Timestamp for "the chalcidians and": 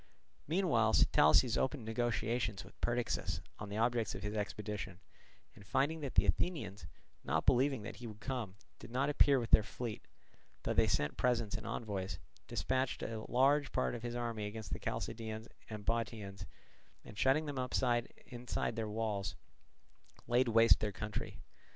14.73-15.85